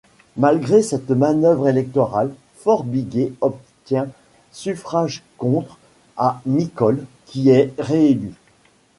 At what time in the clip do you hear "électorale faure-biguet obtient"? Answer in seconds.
1.67-4.07